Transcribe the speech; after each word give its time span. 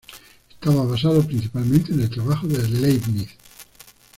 Estaba 0.49 0.83
basado 0.87 1.21
principalmente 1.23 1.91
en 1.93 1.99
el 2.01 2.09
trabajo 2.09 2.47
de 2.47 2.67
Leibniz. 2.67 3.37